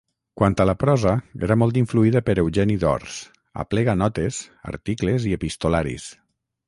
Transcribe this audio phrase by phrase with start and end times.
[0.39, 1.11] Quant a la prosa,
[1.47, 3.19] era molt influïda per Eugeni d'Ors,
[3.65, 4.41] aplega notes,
[4.75, 6.09] articles i epistolaris.